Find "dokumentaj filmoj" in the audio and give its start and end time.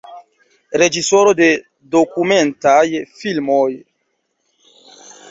1.95-3.69